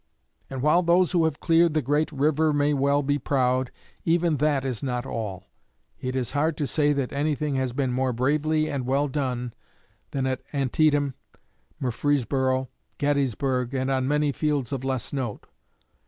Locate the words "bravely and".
8.11-8.87